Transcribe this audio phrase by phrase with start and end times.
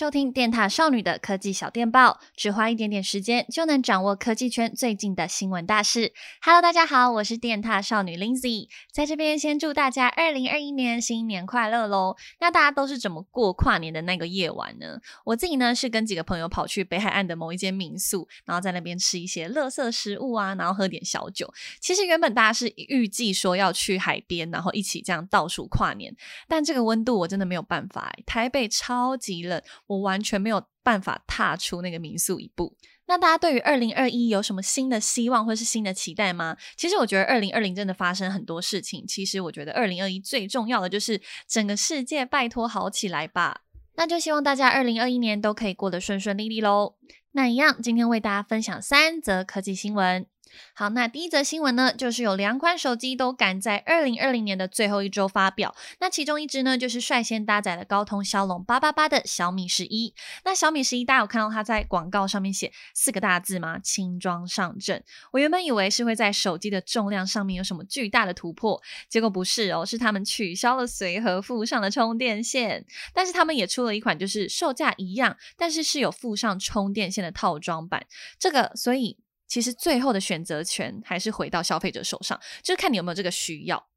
[0.00, 6.14] 收听电塔少女的科技小电报，只花一点点时间就能掌握科技圈最近的新闻大事。
[6.40, 12.16] Hello，大家好，我是电塔少女 Lindsay，在这边先祝大家二零二一年新年快乐喽！
[12.40, 14.98] 那大家都是怎么过跨年的那个夜晚呢？
[15.26, 21.52] 我自己呢是跟几个朋友跑去北海岸的某一间民宿，然后在那边吃一些垃圾食物啊，然后喝点小酒。
[21.78, 26.16] 其实原本大家是预计说要去海边，然后一起这样倒数跨年，
[26.48, 29.62] 但这个温度我真的没有办法，台北超级冷。
[29.90, 32.76] 我完全没有办法踏出那个民宿一步。
[33.06, 36.56] 那大家对于二零二一有什么新的希望或是新的期待吗？
[36.76, 39.04] 其实我觉得二零二零真的发生很多事情。
[39.04, 43.62] 其实我觉得二零二一最重要的就是整个世界拜托好起来吧。
[43.96, 46.94] 那就希望大家二零二一年都可以过得顺顺利利喽。
[47.32, 50.24] 那一样，今天为大家分享三则科技新闻。
[50.74, 55.74] 好，那第一则新闻呢，就是有两款手机都赶在二零二零年的最后一周发表。
[55.98, 60.14] 那其中一支呢，就是率先搭载了高通骁龙八八八的小米十一。
[60.44, 63.78] 那小米十一，大家有看到它在广告上面写四个大字吗？
[63.78, 65.02] 轻装上阵。
[65.32, 72.84] 我原本以为是会在手机的重量上面有什么巨大的突破，结果不是哦，是他们取消了随盒附上的充电线。
[73.12, 78.06] 但是他们也出了一款，就是售价一样，但是是有附上充电线的套装版。
[78.38, 79.18] 这个，所以。
[79.50, 83.89] 其实最后的选择权还是回到消费者手上，就是看你有没有这个需要。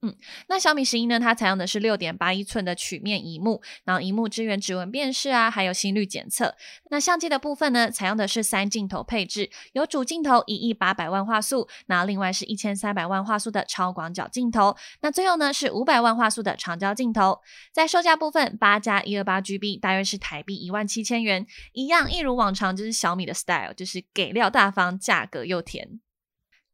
[0.00, 0.14] 嗯，
[0.46, 1.18] 那小米十一呢？
[1.18, 6.54] 它采用的是六点八一寸的曲面萤幕，然后萤幕支援指纹辨识啊，还有心率检测。
[6.88, 17.40] 那相机的部分呢，采用的是三镜头配置，有主镜头一亿八百万画素，那另外是一千三百万画素的超广角镜头，那最后呢是五百万画素的长焦镜头。
[17.72, 25.98] 在售价部分，八加一二八 GB 大约是台币一万七千元，一样一如往常，就是小米的 style，就是给料大方，价格又甜。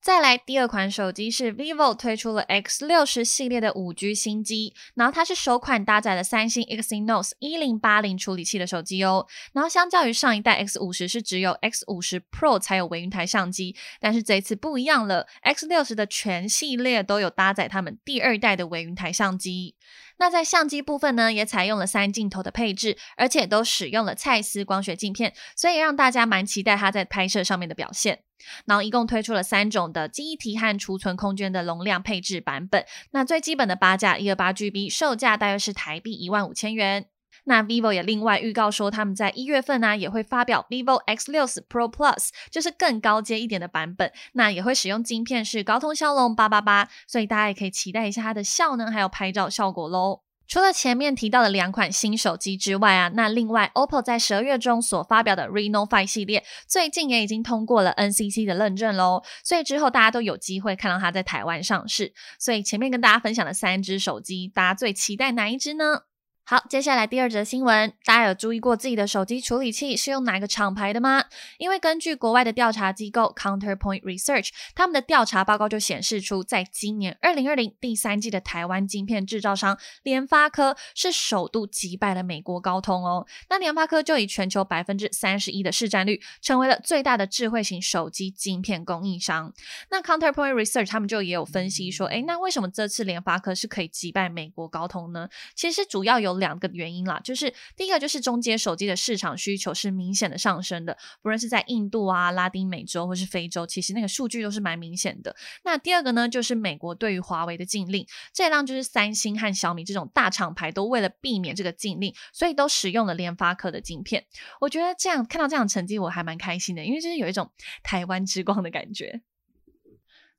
[0.05, 9.27] 再来第二款手机是 vivo 推出了 X 六十系列的五 G 新机，然后它是首款搭载了三星 Exynos 一零八零处理器的手机哦。
[9.55, 19.75] 然后相较于上一代 X 五十是只有 X 五十 Pro 才有微云台相机，但是这一次不一样了，X 六十的全系列都有搭载他们第二代的微云台相机。
[20.19, 28.21] 那在相机部分呢，也采用了三镜头的配置，而且都使用了蔡司光学镜片，所以让大家蛮期待它在拍摄上面的表现。
[28.67, 32.85] 然后一共推出了三种的记忆体和储存空间的容量配置版本。
[33.13, 37.07] 那最基本的八加一二八 GB，售价大约是台币一万五千元。
[37.47, 44.11] 那 vivo 也另外预告说，他们在一月份呢、也会发表 vivo X 六十 Pro Plus，就是更高阶一点的版本。
[44.33, 50.24] 那也会使用晶片是高通骁龙八八八，所以大家也可以期待一下它的效能还有拍照效果喽。
[50.47, 62.13] 除了前面提到的两款新手机之外啊，那另外 OPPO 在十二月中所发表的 Reno 5系列，最近也已经通过了 NCC 的认证喽，所以之后大家都有机会看到它在台湾上市。
[62.39, 66.03] 所以前面跟大家分享的三只手机，大家最期待哪一只呢？
[66.47, 71.25] 好，接下来第二则新闻，大家有注意过自己的手机处理器是用哪个厂牌的吗？
[71.57, 83.27] 因为根据国外的调查机构 Counterpoint Research，他们的调查报告就显示出，在今年二零二零第三季的台湾晶片制造商联发科是首度击败了美国高通哦。
[83.49, 89.51] 那联发科就以全球百分之三十一的市占率，成为了最大的智慧型手机晶片供应商。
[89.89, 95.31] 那 Counterpoint Research 他们就也有分析说，诶，那为什么这次联发科是可以击败美国高通呢？
[95.55, 96.34] 其实主要有。
[96.39, 105.35] 两个原因啦，就是第一个就是中阶手机的市场需求是明显的上升的，不论是在印度啊、拉丁美洲或是非洲，其实那个数据都是蛮明显的。
[105.65, 114.25] 那第二个呢，就是美国对于华为的禁令，这让就是三星和小米这种大厂牌都为了避免这个禁令，所以都使用了联发科的晶片。
[114.61, 117.51] 我觉得这样看到这样成绩，我还蛮开心的，因为就是有一种
[117.83, 119.23] 台湾之光的感觉。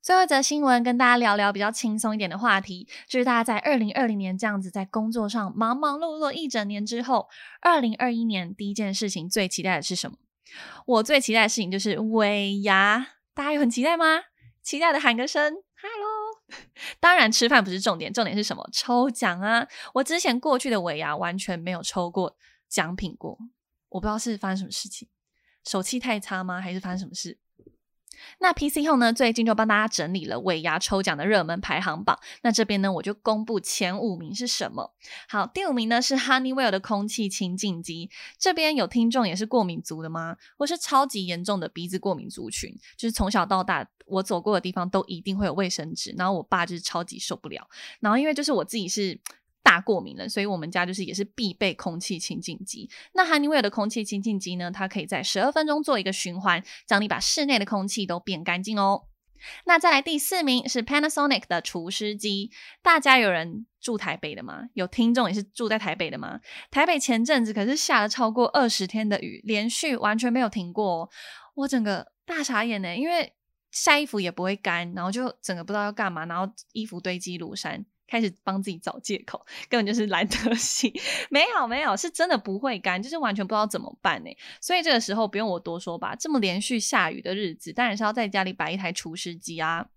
[0.05, 7.27] 最后一则新闻，跟大家聊聊比较轻松一点的话题，就是大家在二零二零年这样子在工作上忙忙碌碌一整年之后，
[7.59, 10.17] 二零二一年第一件事情最期待的是什么？
[10.85, 14.21] 我最期待的事情就是尾牙，大家有很期待吗？
[14.61, 16.55] 期待的喊个声哈喽！
[16.99, 18.63] 当然吃饭不是重点，重点是什么？
[18.71, 19.67] 抽奖啊！
[19.95, 22.37] 我之前过去的尾牙完全没有抽过
[22.69, 23.39] 奖品过，
[23.89, 25.07] 我不知道是发生什么事情，
[25.63, 26.61] 手气太差吗？
[26.61, 27.39] 还是发生什么事？
[28.39, 32.19] 那 PC 后呢，最近就帮大家整理了尾牙抽奖的热门排行榜。
[32.43, 34.93] 那这边呢，我就公布前五名是什么。
[35.27, 38.09] 好，第五名呢是 Honeywell 的空气清净机。
[38.37, 40.37] 这边有听众也是过敏族的吗？
[40.57, 46.13] 我是超级严重的鼻子过敏族群，就是从小到大我走过的地方都一定会有卫生纸。
[46.17, 47.67] 然后我爸就是超级受不了。
[47.99, 49.19] 然后因为就是我自己是。
[49.65, 52.87] 大过敏了，所以我们家就是也是必备空气清净机。
[53.15, 59.07] 那 Honeywell 的空气清净机呢，它可以在十二分钟做一个循环，让你把室内的空气都变干净哦。
[59.65, 62.51] 那再来第四名是 Panasonic 的除湿机。
[62.83, 64.69] 大家有人住台北的吗？
[64.75, 66.39] 有听众也是住在台北的吗？
[66.69, 71.09] 台北前阵子可是下了超过二十天的雨，连续完全没有停过。
[71.55, 73.33] 我整个大傻眼呢，因为
[73.71, 77.83] 晒衣服也不会干，然后就整个不知道要干嘛，然后衣服堆积如山。
[78.07, 80.93] 开始帮自己找借口，根本就是懒得洗。
[81.29, 84.29] 没有没有，是真的不会干，就是完全不知道怎么办呢。
[84.61, 89.87] 所以这个时候不用我多说吧，这么连续下雨的日子，当然是要在家里摆一台除湿机啊。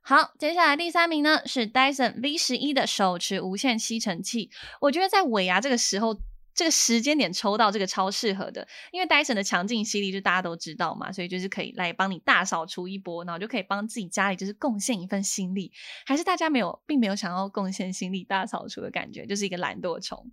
[0.00, 4.50] 好，接下来第三名呢是 Dyson V 十一的手持无线吸尘器。
[4.80, 6.18] 我觉得在尾牙这个时候。
[6.54, 15.72] 这个时间点抽到这个超适合的，因为 Dyson 的强劲吸力就大家都知道嘛，所以就是可以来帮你大扫除一波，然后就可以帮自己家里就是贡献一份心力。
[16.06, 20.32] 还是大家没有，并没有想要贡献心力大扫除的感觉，就是一个懒惰虫。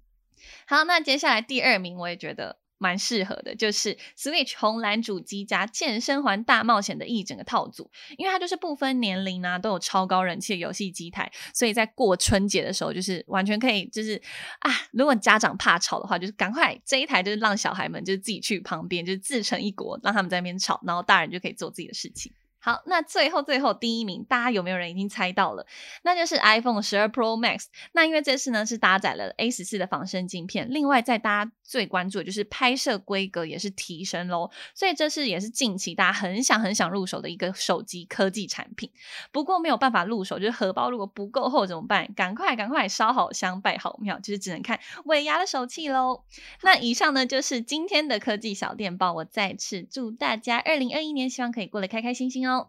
[0.65, 2.60] 好，那接下来第二名，我也觉得。
[2.81, 14.21] 蛮适合的，就是 Switch 红蓝主机加健身环大冒险的一整个套组，因为它就是不分年龄啊，都有超高人气的游戏机台，所以在过春节的时候，就是完全可以，就是
[14.59, 22.33] 啊，如果家长怕吵的话，就是赶快这一台就是让小孩们就是自己去旁边，就是自成一国，让他们在那边吵，然后大人就可以做自己的事情。
[22.63, 25.65] 好，那最后最后第一名，大家有没有人已经猜到了？
[26.03, 27.63] 那就是 iPhone 十二 Pro Max。
[27.91, 38.91] 那因为这次呢是搭载了 A 十四的仿生镜片，另外在搭最关注的就是拍摄规格也是提升喽，所以这是也是近期大家很想很想入手的一个手机科技产品。
[39.31, 42.13] 不过没有办法入手，就是荷包如果不够厚怎么办？
[42.13, 46.23] 赶快赶快烧好香拜好庙，就是只能看尾牙的手气喽。
[46.61, 52.67] 那以上呢就是今天的科技小电报，我再次祝大家二零二一年希望可以过得开开心心哦。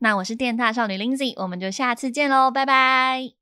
[0.00, 3.39] 那我是电大少女 Lindsay，我们就下次见喽，拜拜。